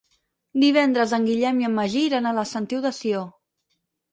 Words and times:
Divendres 0.61 1.13
en 1.17 1.27
Guillem 1.29 1.61
i 1.61 1.67
en 1.69 1.75
Magí 1.81 2.01
iran 2.07 2.31
a 2.31 2.33
la 2.39 2.47
Sentiu 2.53 2.83
de 2.87 2.95
Sió. 3.03 3.25